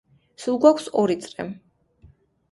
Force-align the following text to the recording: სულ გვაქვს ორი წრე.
სულ 0.43 0.55
გვაქვს 0.63 0.87
ორი 1.01 1.17
წრე. 1.25 1.45